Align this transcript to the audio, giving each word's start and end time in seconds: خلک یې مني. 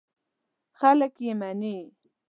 خلک 0.79 1.13
یې 1.25 1.33
مني. 1.39 1.77